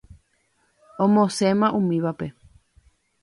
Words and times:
Omosẽma 1.03 1.67
umívape. 1.79 2.27